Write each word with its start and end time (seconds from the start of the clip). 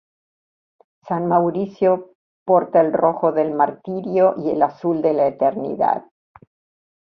San 1.07 1.27
Mauricio 1.27 2.15
porta 2.43 2.79
el 2.81 2.91
rojo 2.91 3.31
del 3.31 3.51
martirio 3.53 4.33
y 4.35 4.49
el 4.49 4.63
azul 4.63 4.99
de 5.03 5.13
la 5.13 5.27
eternidad. 5.27 6.05